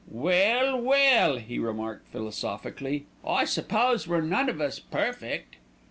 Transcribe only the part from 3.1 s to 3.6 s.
"I